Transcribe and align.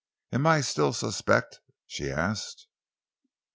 "Am 0.33 0.47
I 0.47 0.61
still 0.61 0.93
suspect?" 0.93 1.59
she 1.85 2.09
asked. 2.09 2.65